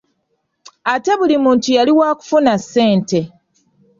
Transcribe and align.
Ate 0.93 1.11
buli 1.19 1.35
muntu 1.43 1.67
yali 1.77 1.91
waakufuna 1.99 2.53
ssente. 2.63 3.19